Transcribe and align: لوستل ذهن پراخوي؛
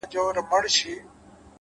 لوستل 0.03 0.13
ذهن 0.17 0.37
پراخوي؛ 0.49 0.95